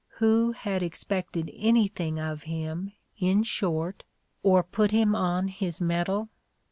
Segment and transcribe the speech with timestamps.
[0.17, 4.03] Who had expected anything of him, in short,
[4.41, 6.29] or put him on his mettle